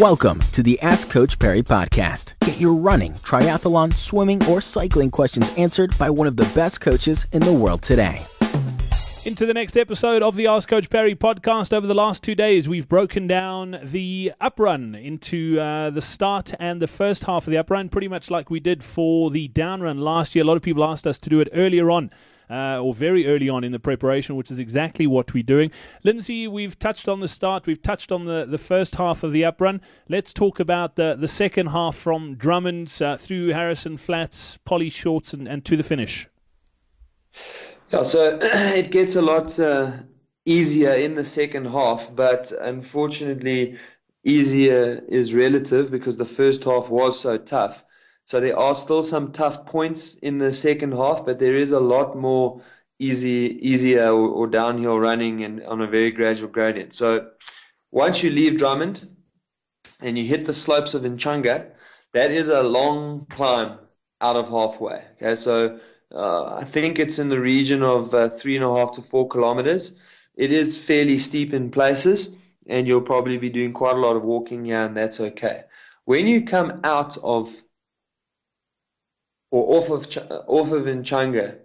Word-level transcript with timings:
Welcome 0.00 0.40
to 0.52 0.62
the 0.62 0.78
Ask 0.80 1.08
Coach 1.08 1.38
Parry 1.38 1.62
podcast. 1.62 2.34
Get 2.40 2.60
your 2.60 2.74
running, 2.74 3.14
triathlon, 3.14 3.94
swimming, 3.94 4.44
or 4.44 4.60
cycling 4.60 5.10
questions 5.10 5.50
answered 5.56 5.96
by 5.96 6.10
one 6.10 6.26
of 6.26 6.36
the 6.36 6.44
best 6.54 6.82
coaches 6.82 7.26
in 7.32 7.40
the 7.40 7.52
world 7.54 7.80
today. 7.80 8.22
Into 9.24 9.46
the 9.46 9.54
next 9.54 9.74
episode 9.74 10.22
of 10.22 10.36
the 10.36 10.48
Ask 10.48 10.68
Coach 10.68 10.90
Parry 10.90 11.14
podcast. 11.16 11.72
Over 11.72 11.86
the 11.86 11.94
last 11.94 12.22
two 12.22 12.34
days, 12.34 12.68
we've 12.68 12.86
broken 12.86 13.26
down 13.26 13.78
the 13.84 14.32
uprun 14.38 15.02
into 15.02 15.58
uh, 15.58 15.88
the 15.88 16.02
start 16.02 16.52
and 16.60 16.82
the 16.82 16.86
first 16.86 17.24
half 17.24 17.46
of 17.46 17.50
the 17.50 17.56
uprun, 17.56 17.90
pretty 17.90 18.08
much 18.08 18.30
like 18.30 18.50
we 18.50 18.60
did 18.60 18.84
for 18.84 19.30
the 19.30 19.48
downrun 19.48 20.00
last 20.00 20.34
year. 20.34 20.44
A 20.44 20.46
lot 20.46 20.58
of 20.58 20.62
people 20.62 20.84
asked 20.84 21.06
us 21.06 21.18
to 21.20 21.30
do 21.30 21.40
it 21.40 21.48
earlier 21.54 21.90
on 21.90 22.10
uh, 22.50 22.80
or 22.80 22.94
very 22.94 23.26
early 23.26 23.48
on 23.48 23.64
in 23.64 23.72
the 23.72 23.78
preparation, 23.78 24.36
which 24.36 24.50
is 24.50 24.58
exactly 24.58 25.06
what 25.06 25.32
we're 25.34 25.42
doing. 25.42 25.70
Lindsay, 26.04 26.48
we've 26.48 26.78
touched 26.78 27.08
on 27.08 27.20
the 27.20 27.28
start, 27.28 27.66
we've 27.66 27.82
touched 27.82 28.12
on 28.12 28.24
the, 28.24 28.46
the 28.48 28.58
first 28.58 28.96
half 28.96 29.22
of 29.22 29.32
the 29.32 29.42
uprun. 29.42 29.80
Let's 30.08 30.32
talk 30.32 30.60
about 30.60 30.96
the, 30.96 31.16
the 31.18 31.28
second 31.28 31.68
half 31.68 31.96
from 31.96 32.34
Drummond 32.36 32.92
uh, 33.00 33.16
through 33.16 33.48
Harrison 33.48 33.96
Flats, 33.96 34.58
Polly 34.64 34.90
Shorts, 34.90 35.32
and, 35.32 35.48
and 35.48 35.64
to 35.64 35.76
the 35.76 35.82
finish. 35.82 36.28
Yeah, 37.90 38.02
so 38.02 38.38
it 38.42 38.90
gets 38.90 39.16
a 39.16 39.22
lot 39.22 39.58
uh, 39.60 39.92
easier 40.44 40.94
in 40.94 41.14
the 41.14 41.24
second 41.24 41.66
half, 41.66 42.14
but 42.14 42.52
unfortunately, 42.60 43.78
easier 44.24 45.02
is 45.08 45.34
relative 45.34 45.90
because 45.90 46.16
the 46.16 46.24
first 46.24 46.64
half 46.64 46.88
was 46.88 47.18
so 47.20 47.38
tough. 47.38 47.82
So 48.26 48.40
there 48.40 48.58
are 48.58 48.74
still 48.74 49.04
some 49.04 49.30
tough 49.30 49.66
points 49.66 50.16
in 50.16 50.38
the 50.38 50.50
second 50.50 50.92
half, 50.92 51.24
but 51.24 51.38
there 51.38 51.54
is 51.54 51.70
a 51.70 51.78
lot 51.78 52.16
more 52.16 52.60
easy, 52.98 53.56
easier 53.62 54.08
or, 54.08 54.28
or 54.28 54.46
downhill 54.48 54.98
running 54.98 55.44
and 55.44 55.62
on 55.64 55.80
a 55.80 55.86
very 55.86 56.10
gradual 56.10 56.48
gradient. 56.48 56.92
So 56.92 57.30
once 57.92 58.24
you 58.24 58.30
leave 58.30 58.58
Drummond 58.58 59.08
and 60.00 60.18
you 60.18 60.24
hit 60.24 60.44
the 60.44 60.52
slopes 60.52 60.94
of 60.94 61.02
Inchanga, 61.02 61.70
that 62.14 62.32
is 62.32 62.48
a 62.48 62.64
long 62.64 63.26
climb 63.30 63.78
out 64.20 64.34
of 64.34 64.48
halfway. 64.48 65.04
Okay, 65.22 65.36
so 65.36 65.78
uh, 66.12 66.56
I 66.56 66.64
think 66.64 66.98
it's 66.98 67.20
in 67.20 67.28
the 67.28 67.40
region 67.40 67.84
of 67.84 68.12
uh, 68.12 68.28
three 68.28 68.56
and 68.56 68.64
a 68.64 68.74
half 68.74 68.96
to 68.96 69.02
four 69.02 69.28
kilometers. 69.28 69.94
It 70.34 70.50
is 70.50 70.76
fairly 70.76 71.20
steep 71.20 71.54
in 71.54 71.70
places, 71.70 72.32
and 72.66 72.88
you'll 72.88 73.02
probably 73.02 73.38
be 73.38 73.50
doing 73.50 73.72
quite 73.72 73.94
a 73.94 74.00
lot 74.00 74.16
of 74.16 74.24
walking 74.24 74.64
here, 74.64 74.82
and 74.82 74.96
that's 74.96 75.20
okay. 75.20 75.62
When 76.06 76.26
you 76.26 76.44
come 76.44 76.80
out 76.82 77.16
of 77.18 77.54
or 79.50 79.78
off 79.78 79.90
of 79.90 80.30
uh, 80.30 80.42
off 80.46 80.72
of 80.72 80.84
Inchanga, 80.84 81.56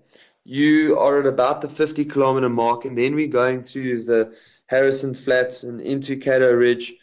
you 0.44 0.98
are 0.98 1.20
at 1.20 1.26
about 1.26 1.62
the 1.62 1.70
50 1.70 2.06
kilometer 2.06 2.50
mark, 2.50 2.86
and 2.86 2.98
then 2.98 3.16
we're 3.16 3.28
going 3.28 3.64
through 3.64 4.04
the 4.04 4.34
Harrison 4.68 5.14
Flats 5.14 5.64
and 5.64 5.82
into 5.82 6.18
Cato 6.18 6.54
Ridge. 6.54 6.96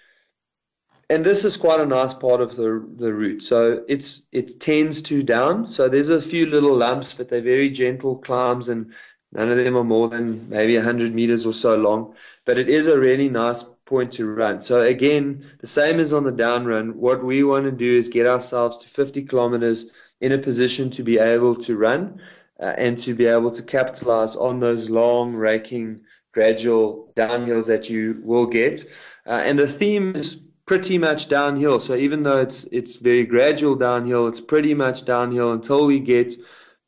And 1.11 1.25
this 1.25 1.45
is 1.45 1.57
quite 1.57 1.81
a 1.81 1.87
nice 1.87 2.13
part 2.15 2.41
of 2.41 2.57
the 2.57 2.87
the 2.97 3.13
route. 3.13 3.43
So 3.43 3.85
it's 3.89 4.23
it 4.33 4.61
tends 4.61 5.03
to 5.03 5.23
down. 5.23 5.71
So 5.71 5.89
there's 5.89 6.11
a 6.11 6.21
few 6.21 6.47
little 6.47 6.77
lumps, 6.77 7.15
but 7.15 7.29
they're 7.29 7.41
very 7.41 7.71
gentle 7.71 8.17
climbs, 8.17 8.69
and 8.69 8.93
none 9.33 9.51
of 9.51 9.57
them 9.57 9.77
are 9.77 9.85
more 9.85 10.09
than 10.09 10.49
maybe 10.49 10.77
100 10.77 11.15
meters 11.15 11.47
or 11.47 11.53
so 11.53 11.77
long. 11.77 12.15
But 12.45 12.59
it 12.59 12.69
is 12.69 12.89
a 12.89 12.99
really 12.99 13.29
nice 13.29 13.65
point 13.87 14.13
to 14.13 14.27
run. 14.27 14.61
So 14.61 14.83
again, 14.83 15.51
the 15.61 15.67
same 15.67 15.99
as 15.99 16.13
on 16.13 16.25
the 16.25 16.33
down 16.33 16.67
run. 16.67 16.99
What 16.99 17.25
we 17.25 17.43
want 17.43 17.65
to 17.65 17.73
do 17.73 17.97
is 17.97 18.09
get 18.09 18.27
ourselves 18.27 18.79
to 18.79 18.89
50 18.89 19.25
kilometers 19.25 19.91
in 20.21 20.33
a 20.33 20.39
position 20.39 20.91
to 20.91 21.03
be 21.03 21.19
able 21.19 21.57
to 21.57 21.77
run 21.77 22.21
uh, 22.61 22.75
and 22.77 22.99
to 22.99 23.15
be 23.15 23.27
able 23.27 23.51
to 23.53 23.63
capitalize 23.63 24.37
on 24.37 24.61
those 24.61 24.91
long, 24.91 25.35
raking, 25.35 26.01
gradual 26.33 27.13
downhills 27.17 27.67
that 27.67 27.89
you 27.89 28.21
will 28.23 28.47
get. 28.47 28.85
Uh, 29.27 29.31
and 29.45 29.59
the 29.59 29.67
theme 29.67 30.13
is 30.15 30.41
pretty 30.67 30.99
much 30.99 31.29
downhill. 31.29 31.81
So 31.81 31.97
even 31.97 32.23
though 32.23 32.41
it's 32.41 32.65
it's 32.65 32.97
very 32.97 33.25
gradual 33.25 33.75
downhill, 33.75 34.29
it's 34.29 34.41
pretty 34.41 34.75
much 34.75 35.05
downhill 35.05 35.53
until 35.53 35.87
we 35.87 36.01
get 36.01 36.33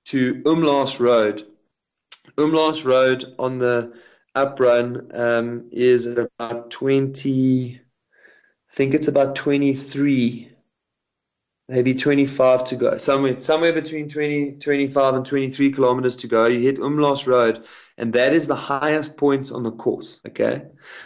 to 0.07 0.35
Umlaas 0.43 1.01
Road. 1.01 1.47
Umlaas 2.37 2.85
Road 2.85 3.35
on 3.39 3.59
the 3.59 3.93
uprun 4.37 5.15
um, 5.19 5.69
is 5.73 6.07
about 6.07 6.71
20, 6.71 7.81
I 7.81 8.75
think 8.75 8.95
it's 8.95 9.09
about 9.09 9.35
23 9.35 10.50
maybe 11.71 11.95
25 11.95 12.65
to 12.65 12.77
go, 12.77 12.99
somewhere 12.99 13.41
somewhere 13.41 13.73
between 13.73 14.09
20, 14.09 14.53
25 14.59 15.15
and 15.15 15.25
23 15.25 15.73
kilometers 15.73 16.17
to 16.17 16.27
go. 16.27 16.47
You 16.47 16.61
hit 16.61 16.79
Umlaas 16.79 17.27
Road, 17.27 17.65
and 17.97 18.13
that 18.13 18.33
is 18.33 18.49
the 18.49 18.57
highest 18.57 19.17
point 19.17 19.53
on 19.53 19.63
the 19.63 19.71
course. 19.71 20.21
Okay, 20.27 20.63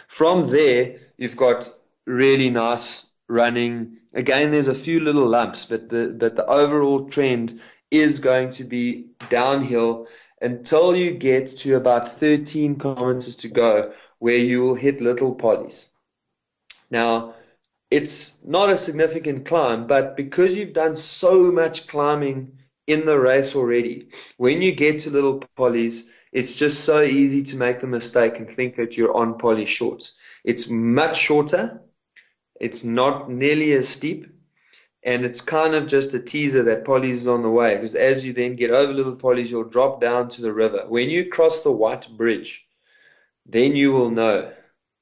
from 0.07 0.47
there 0.47 0.97
you've 1.17 1.37
got 1.37 1.71
really 2.07 2.49
nice 2.49 3.05
running. 3.29 3.97
Again, 4.13 4.51
there's 4.51 4.67
a 4.67 4.75
few 4.75 4.99
little 4.99 5.27
lumps, 5.27 5.65
but 5.65 5.87
the 5.89 6.15
but 6.19 6.35
the 6.35 6.45
overall 6.47 7.07
trend 7.07 7.61
is 7.91 8.19
going 8.19 8.49
to 8.53 8.63
be 8.63 9.05
downhill 9.29 10.07
until 10.41 10.95
you 10.95 11.11
get 11.11 11.47
to 11.47 11.75
about 11.75 12.11
13 12.19 12.77
kilometers 12.77 13.35
to 13.37 13.47
go, 13.47 13.93
where 14.17 14.37
you 14.37 14.61
will 14.61 14.75
hit 14.75 14.99
little 14.99 15.35
pollies. 15.35 15.89
Now 16.89 17.34
it's 17.95 18.35
not 18.43 18.69
a 18.69 18.77
significant 18.77 19.45
climb, 19.45 19.87
but 19.87 20.17
because 20.17 20.57
you've 20.57 20.73
done 20.73 20.97
so 20.97 21.49
much 21.49 21.87
climbing 21.87 22.51
in 22.87 23.05
the 23.05 23.17
race 23.17 23.55
already, 23.55 24.09
when 24.35 24.61
you 24.61 24.75
get 24.75 24.99
to 24.99 25.09
little 25.09 25.41
pollies, 25.55 26.05
it's 26.33 26.57
just 26.57 26.83
so 26.83 27.01
easy 27.01 27.41
to 27.43 27.55
make 27.55 27.79
the 27.79 27.87
mistake 27.87 28.35
and 28.35 28.49
think 28.49 28.75
that 28.75 28.97
you're 28.97 29.15
on 29.15 29.37
Polly 29.37 29.65
shorts. 29.65 30.15
It's 30.43 30.67
much 30.67 31.17
shorter. 31.17 31.79
It's 32.59 32.83
not 32.83 33.31
nearly 33.31 33.71
as 33.71 33.87
steep. 33.87 34.27
And 35.01 35.23
it's 35.23 35.39
kind 35.39 35.73
of 35.73 35.87
just 35.87 36.13
a 36.13 36.19
teaser 36.19 36.63
that 36.63 36.83
Polly's 36.83 37.21
is 37.21 37.27
on 37.29 37.43
the 37.43 37.49
way. 37.49 37.75
Because 37.75 37.95
as 37.95 38.25
you 38.25 38.33
then 38.33 38.57
get 38.57 38.71
over 38.71 38.91
little 38.91 39.15
Polly's, 39.15 39.49
you'll 39.49 39.69
drop 39.69 40.01
down 40.01 40.27
to 40.31 40.41
the 40.41 40.51
river. 40.51 40.83
When 40.89 41.09
you 41.09 41.29
cross 41.29 41.63
the 41.63 41.71
white 41.71 42.09
bridge, 42.17 42.65
then 43.45 43.77
you 43.77 43.93
will 43.93 44.09
know 44.09 44.51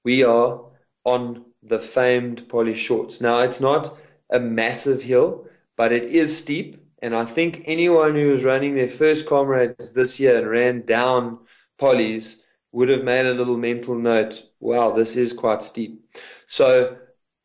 we 0.04 0.24
are 0.24 0.62
on 1.04 1.46
the 1.66 1.80
famed 1.80 2.48
Polly 2.50 2.74
Shorts. 2.74 3.22
Now, 3.22 3.40
it's 3.40 3.62
not 3.62 3.98
a 4.30 4.40
massive 4.40 5.02
hill, 5.02 5.48
but 5.78 5.92
it 5.92 6.04
is 6.04 6.38
steep. 6.38 6.84
And 7.02 7.16
I 7.16 7.26
think 7.26 7.64
anyone 7.66 8.16
who 8.16 8.30
was 8.30 8.44
running 8.44 8.76
their 8.76 8.90
first 8.90 9.28
comrades 9.28 9.94
this 9.94 10.20
year 10.20 10.38
and 10.38 10.50
ran 10.50 10.86
down 10.86 11.40
Polly's 11.78 12.44
would 12.72 12.90
have 12.90 13.04
made 13.04 13.26
a 13.26 13.34
little 13.34 13.58
mental 13.58 13.96
note. 13.96 14.44
Wow, 14.60 14.92
this 14.92 15.16
is 15.16 15.34
quite 15.34 15.62
steep. 15.62 16.00
So 16.48 16.98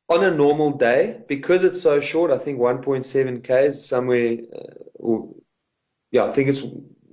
on 0.09 0.25
a 0.25 0.31
normal 0.31 0.73
day, 0.73 1.23
because 1.29 1.65
it's 1.65 1.83
so 1.83 2.01
short, 2.01 2.31
I 2.31 2.39
think 2.39 2.59
1.7 2.59 3.45
k's 3.45 3.87
somewhere, 3.87 4.39
uh, 4.55 4.75
or, 4.95 5.35
yeah, 6.11 6.25
I 6.25 6.33
think 6.33 6.49
it's 6.49 6.63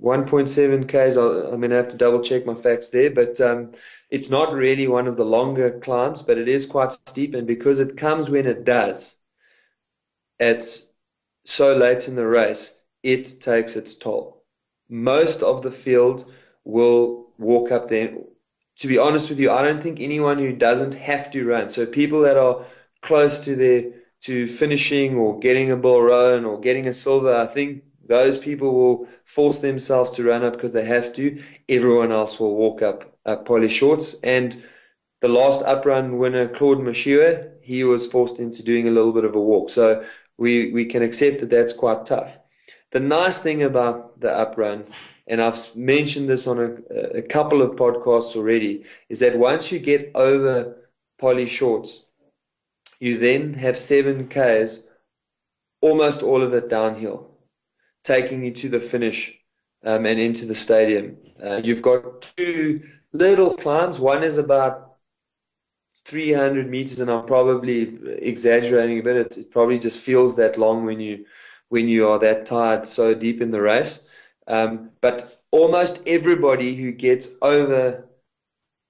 1.7 0.02 0.88
k's. 0.88 1.16
I'm 1.16 1.60
going 1.60 1.70
to 1.70 1.76
have 1.76 1.90
to 1.90 1.96
double 1.96 2.22
check 2.22 2.46
my 2.46 2.54
facts 2.54 2.90
there, 2.90 3.10
but 3.10 3.40
um, 3.40 3.72
it's 4.10 4.30
not 4.30 4.52
really 4.52 4.86
one 4.86 5.06
of 5.06 5.16
the 5.16 5.24
longer 5.24 5.78
climbs, 5.80 6.22
but 6.22 6.38
it 6.38 6.48
is 6.48 6.66
quite 6.66 6.92
steep. 6.92 7.34
And 7.34 7.46
because 7.46 7.80
it 7.80 7.96
comes 7.96 8.30
when 8.30 8.46
it 8.46 8.64
does, 8.64 9.16
it's 10.38 10.86
so 11.44 11.74
late 11.74 12.08
in 12.08 12.14
the 12.14 12.26
race, 12.26 12.78
it 13.02 13.40
takes 13.40 13.76
its 13.76 13.96
toll. 13.96 14.44
Most 14.88 15.42
of 15.42 15.62
the 15.62 15.70
field 15.70 16.30
will 16.64 17.30
walk 17.38 17.72
up 17.72 17.88
there. 17.88 18.14
To 18.80 18.88
be 18.88 18.98
honest 18.98 19.30
with 19.30 19.38
you, 19.38 19.50
I 19.50 19.62
don't 19.62 19.82
think 19.82 20.00
anyone 20.00 20.38
who 20.38 20.52
doesn't 20.52 20.94
have 20.94 21.30
to 21.30 21.46
run. 21.46 21.70
So 21.70 21.86
people 21.86 22.20
that 22.22 22.36
are 22.36 22.66
close 23.00 23.44
to 23.44 23.56
their 23.56 23.92
to 24.22 24.46
finishing 24.46 25.14
or 25.16 25.38
getting 25.38 25.70
a 25.70 25.76
Bill 25.76 26.00
Rowan 26.00 26.44
or 26.44 26.60
getting 26.60 26.86
a 26.86 26.94
silver, 26.94 27.34
I 27.34 27.46
think 27.46 27.84
those 28.06 28.38
people 28.38 28.72
will 28.74 29.08
force 29.24 29.60
themselves 29.60 30.12
to 30.12 30.24
run 30.24 30.44
up 30.44 30.54
because 30.54 30.72
they 30.72 30.84
have 30.84 31.12
to. 31.14 31.42
Everyone 31.68 32.12
else 32.12 32.38
will 32.38 32.54
walk 32.54 32.82
up 32.82 33.16
uh, 33.24 33.66
Shorts. 33.68 34.16
And 34.22 34.62
the 35.20 35.28
last 35.28 35.62
uprun 35.62 36.18
winner, 36.18 36.48
Claude 36.48 36.78
Moshiywa, 36.78 37.50
he 37.60 37.84
was 37.84 38.06
forced 38.06 38.38
into 38.38 38.62
doing 38.62 38.86
a 38.86 38.92
little 38.92 39.12
bit 39.12 39.24
of 39.24 39.34
a 39.34 39.40
walk. 39.40 39.70
So 39.70 40.04
we, 40.38 40.72
we 40.72 40.86
can 40.86 41.02
accept 41.02 41.40
that 41.40 41.50
that's 41.50 41.72
quite 41.72 42.06
tough. 42.06 42.36
The 42.92 43.00
nice 43.00 43.40
thing 43.40 43.62
about 43.62 44.20
the 44.20 44.28
uprun, 44.28 44.88
and 45.26 45.42
I've 45.42 45.74
mentioned 45.74 46.28
this 46.28 46.46
on 46.46 46.58
a, 46.58 47.18
a 47.18 47.22
couple 47.22 47.62
of 47.62 47.76
podcasts 47.76 48.36
already, 48.36 48.84
is 49.08 49.20
that 49.20 49.36
once 49.36 49.72
you 49.72 49.78
get 49.78 50.12
over 50.14 50.76
Polly 51.18 51.46
Shorts, 51.46 52.06
you 53.00 53.18
then 53.18 53.54
have 53.54 53.76
seven 53.76 54.28
Ks, 54.28 54.84
almost 55.80 56.22
all 56.22 56.42
of 56.42 56.54
it 56.54 56.68
downhill, 56.68 57.35
taking 58.06 58.44
you 58.44 58.52
to 58.52 58.68
the 58.68 58.80
finish 58.80 59.36
um, 59.84 60.06
and 60.06 60.18
into 60.20 60.46
the 60.46 60.54
stadium. 60.54 61.16
Uh, 61.44 61.60
you've 61.62 61.82
got 61.82 62.32
two 62.36 62.82
little 63.12 63.54
climbs. 63.56 63.98
One 63.98 64.22
is 64.22 64.38
about 64.38 64.94
300 66.06 66.70
meters, 66.70 67.00
and 67.00 67.10
I'm 67.10 67.26
probably 67.26 67.98
exaggerating 68.22 69.00
a 69.00 69.02
bit. 69.02 69.16
It, 69.16 69.38
it, 69.38 69.50
probably 69.50 69.78
just 69.78 70.00
feels 70.00 70.36
that 70.36 70.56
long 70.56 70.86
when 70.86 71.00
you 71.00 71.26
when 71.68 71.88
you 71.88 72.08
are 72.08 72.18
that 72.20 72.46
tired 72.46 72.86
so 72.88 73.12
deep 73.12 73.42
in 73.42 73.50
the 73.50 73.60
race. 73.60 74.04
Um, 74.46 74.90
but 75.00 75.42
almost 75.50 76.02
everybody 76.06 76.76
who 76.76 76.92
gets 76.92 77.34
over 77.42 78.06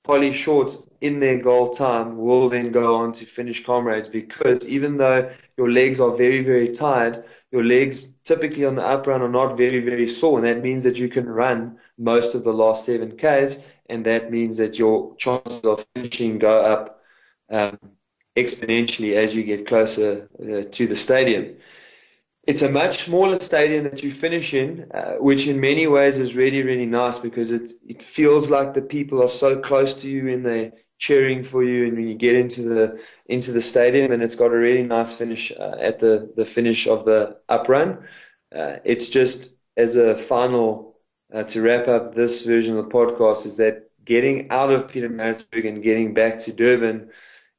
Polly 0.04 0.32
Shorts 0.32 0.82
in 1.00 1.20
their 1.20 1.38
goal 1.38 1.74
time 1.74 2.18
will 2.18 2.50
then 2.50 2.70
go 2.70 2.96
on 2.96 3.12
to 3.14 3.24
finish 3.24 3.64
comrades 3.64 4.08
because 4.08 4.68
even 4.68 4.98
though 4.98 5.30
your 5.56 5.70
legs 5.70 6.00
are 6.00 6.14
very, 6.14 6.44
very 6.44 6.68
tired, 6.68 7.24
your 7.50 7.64
legs 7.64 8.14
typically 8.24 8.64
on 8.64 8.74
the 8.74 8.82
up 8.82 9.06
run 9.06 9.22
are 9.22 9.28
not 9.28 9.56
very, 9.56 9.80
very 9.80 10.06
sore. 10.06 10.38
And 10.38 10.46
that 10.46 10.62
means 10.62 10.84
that 10.84 10.98
you 10.98 11.08
can 11.08 11.28
run 11.28 11.78
most 11.98 12.34
of 12.34 12.44
the 12.44 12.52
last 12.52 12.84
seven 12.84 13.16
Ks. 13.16 13.62
And 13.88 14.04
that 14.06 14.30
means 14.30 14.58
that 14.58 14.78
your 14.78 15.14
chances 15.16 15.60
of 15.64 15.86
finishing 15.94 16.38
go 16.38 16.60
up 16.60 17.00
um, 17.50 17.78
exponentially 18.36 19.14
as 19.14 19.34
you 19.34 19.44
get 19.44 19.66
closer 19.66 20.28
uh, 20.40 20.68
to 20.70 20.86
the 20.86 20.96
stadium. 20.96 21.56
It's 22.46 22.62
a 22.62 22.70
much 22.70 23.04
smaller 23.04 23.40
stadium 23.40 23.84
that 23.84 24.04
you 24.04 24.12
finish 24.12 24.54
in, 24.54 24.88
uh, 24.94 25.14
which 25.14 25.48
in 25.48 25.60
many 25.60 25.88
ways 25.88 26.20
is 26.20 26.36
really, 26.36 26.62
really 26.62 26.86
nice 26.86 27.18
because 27.18 27.50
it, 27.50 27.72
it 27.86 28.02
feels 28.02 28.50
like 28.50 28.72
the 28.72 28.82
people 28.82 29.22
are 29.22 29.28
so 29.28 29.58
close 29.58 30.02
to 30.02 30.10
you 30.10 30.28
in 30.28 30.42
they're 30.44 30.72
cheering 30.98 31.44
for 31.44 31.62
you. 31.62 31.86
And 31.86 31.96
when 31.96 32.08
you 32.08 32.14
get 32.14 32.36
into 32.36 32.62
the 32.62 33.00
into 33.26 33.52
the 33.52 33.60
stadium, 33.60 34.12
and 34.12 34.22
it's 34.22 34.36
got 34.36 34.52
a 34.52 34.56
really 34.56 34.82
nice 34.82 35.12
finish 35.12 35.52
uh, 35.52 35.76
at 35.80 35.98
the 35.98 36.32
the 36.36 36.44
finish 36.44 36.86
of 36.86 37.04
the 37.04 37.38
up 37.48 37.68
run. 37.68 38.06
Uh, 38.54 38.76
it's 38.84 39.08
just 39.08 39.54
as 39.76 39.96
a 39.96 40.16
final 40.16 40.96
uh, 41.32 41.42
to 41.44 41.60
wrap 41.62 41.88
up 41.88 42.14
this 42.14 42.42
version 42.42 42.78
of 42.78 42.84
the 42.84 42.90
podcast 42.90 43.44
is 43.44 43.56
that 43.56 43.90
getting 44.04 44.50
out 44.50 44.72
of 44.72 44.90
Pietermaritzburg 44.90 45.66
and 45.68 45.82
getting 45.82 46.14
back 46.14 46.38
to 46.38 46.52
Durban 46.52 47.10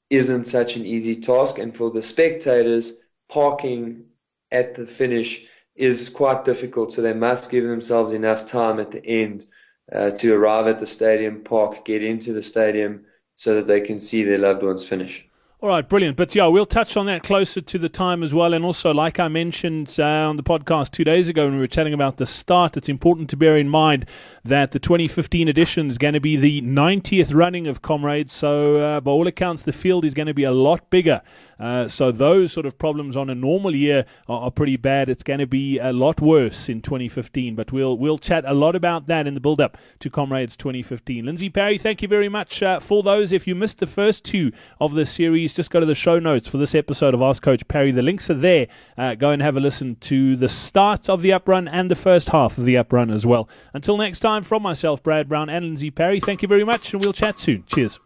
isn't 0.09 0.45
such 0.45 0.77
an 0.77 0.85
easy 0.85 1.19
task, 1.19 1.59
and 1.59 1.75
for 1.75 1.91
the 1.91 2.01
spectators, 2.01 2.97
parking 3.29 4.05
at 4.51 4.75
the 4.75 4.87
finish 4.87 5.47
is 5.75 6.09
quite 6.09 6.45
difficult. 6.45 6.93
So 6.93 7.01
they 7.01 7.13
must 7.13 7.51
give 7.51 7.67
themselves 7.67 8.13
enough 8.13 8.45
time 8.45 8.79
at 8.79 8.91
the 8.91 9.05
end 9.05 9.45
uh, 9.91 10.11
to 10.11 10.33
arrive 10.33 10.67
at 10.67 10.79
the 10.79 10.85
stadium, 10.85 11.43
park, 11.43 11.85
get 11.85 12.03
into 12.03 12.33
the 12.33 12.41
stadium 12.41 13.05
so 13.37 13.53
that 13.53 13.67
they 13.67 13.79
can 13.79 13.99
see 13.99 14.23
their 14.23 14.39
loved 14.39 14.63
ones 14.63 14.85
finish. 14.85 15.25
All 15.59 15.69
right, 15.69 15.87
brilliant. 15.87 16.17
But 16.17 16.35
yeah, 16.35 16.47
we'll 16.47 16.65
touch 16.65 16.97
on 16.97 17.05
that 17.05 17.23
closer 17.23 17.61
to 17.61 17.79
the 17.79 17.89
time 17.89 18.21
as 18.21 18.33
well. 18.33 18.53
And 18.53 18.65
also, 18.65 18.93
like 18.93 19.19
I 19.19 19.27
mentioned 19.27 19.95
uh, 19.99 20.03
on 20.03 20.37
the 20.37 20.43
podcast 20.43 20.91
two 20.91 21.03
days 21.03 21.27
ago 21.27 21.45
when 21.45 21.53
we 21.53 21.59
were 21.59 21.67
chatting 21.67 21.93
about 21.93 22.17
the 22.17 22.25
start, 22.25 22.77
it's 22.77 22.89
important 22.89 23.29
to 23.31 23.37
bear 23.37 23.57
in 23.57 23.69
mind 23.69 24.07
that 24.43 24.71
the 24.71 24.79
2015 24.79 25.47
edition 25.47 25.89
is 25.89 25.97
going 25.97 26.13
to 26.15 26.19
be 26.19 26.35
the 26.35 26.61
90th 26.63 27.33
running 27.33 27.67
of 27.67 27.81
Comrades. 27.81 28.31
So, 28.31 28.75
uh, 28.75 29.01
by 29.01 29.09
all 29.09 29.27
accounts, 29.27 29.63
the 29.63 29.73
field 29.73 30.03
is 30.03 30.13
going 30.13 30.27
to 30.27 30.33
be 30.33 30.43
a 30.43 30.51
lot 30.51 30.89
bigger 30.89 31.21
uh, 31.59 31.87
so 31.87 32.11
those 32.11 32.51
sort 32.53 32.65
of 32.65 32.77
problems 32.77 33.15
on 33.15 33.29
a 33.29 33.35
normal 33.35 33.75
year 33.75 34.05
are, 34.27 34.41
are 34.43 34.51
pretty 34.51 34.77
bad. 34.77 35.09
It's 35.09 35.23
going 35.23 35.39
to 35.39 35.47
be 35.47 35.79
a 35.79 35.91
lot 35.91 36.21
worse 36.21 36.69
in 36.69 36.81
2015. 36.81 37.55
But 37.55 37.71
we'll 37.71 37.97
we'll 37.97 38.17
chat 38.17 38.45
a 38.45 38.53
lot 38.53 38.75
about 38.75 39.07
that 39.07 39.27
in 39.27 39.33
the 39.33 39.39
build 39.39 39.61
up 39.61 39.77
to 39.99 40.09
Comrades 40.09 40.57
2015. 40.57 41.25
Lindsay 41.25 41.49
Parry, 41.49 41.77
thank 41.77 42.01
you 42.01 42.07
very 42.07 42.29
much 42.29 42.61
uh, 42.61 42.79
for 42.79 43.03
those. 43.03 43.31
If 43.31 43.47
you 43.47 43.55
missed 43.55 43.79
the 43.79 43.87
first 43.87 44.23
two 44.23 44.51
of 44.79 44.93
the 44.93 45.05
series, 45.05 45.53
just 45.53 45.71
go 45.71 45.79
to 45.79 45.85
the 45.85 45.95
show 45.95 46.19
notes 46.19 46.47
for 46.47 46.57
this 46.57 46.75
episode 46.75 47.13
of 47.13 47.21
Ask 47.21 47.41
Coach 47.41 47.67
Parry. 47.67 47.91
The 47.91 48.01
links 48.01 48.29
are 48.29 48.35
there. 48.35 48.67
Uh, 48.97 49.15
go 49.15 49.31
and 49.31 49.41
have 49.41 49.57
a 49.57 49.59
listen 49.59 49.95
to 50.01 50.35
the 50.35 50.49
start 50.49 51.09
of 51.09 51.21
the 51.21 51.33
up 51.33 51.47
run 51.47 51.67
and 51.67 51.89
the 51.89 51.95
first 51.95 52.29
half 52.29 52.57
of 52.57 52.65
the 52.65 52.77
up 52.77 52.93
run 52.93 53.09
as 53.09 53.25
well. 53.25 53.49
Until 53.73 53.97
next 53.97 54.19
time, 54.19 54.43
from 54.43 54.61
myself, 54.61 55.01
Brad 55.03 55.27
Brown, 55.27 55.49
and 55.49 55.65
Lindsay 55.65 55.91
Parry, 55.91 56.19
thank 56.19 56.41
you 56.41 56.47
very 56.47 56.63
much, 56.63 56.93
and 56.93 57.01
we'll 57.01 57.13
chat 57.13 57.39
soon. 57.39 57.63
Cheers. 57.67 57.99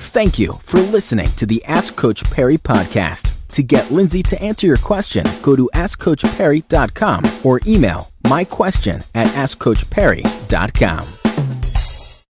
Thank 0.00 0.38
you 0.38 0.54
for 0.62 0.80
listening 0.80 1.30
to 1.32 1.44
the 1.46 1.62
Ask 1.66 1.94
Coach 1.94 2.24
Parry 2.30 2.56
podcast. 2.56 3.34
To 3.48 3.62
get 3.62 3.90
Lindsay 3.90 4.22
to 4.24 4.42
answer 4.42 4.66
your 4.66 4.78
question, 4.78 5.24
go 5.42 5.54
to 5.54 5.68
AskCoachParry.com 5.74 7.30
or 7.44 7.60
email 7.66 8.10
my 8.24 8.44
question 8.44 9.04
at 9.14 9.28
AskCoachParry.com. 9.28 11.19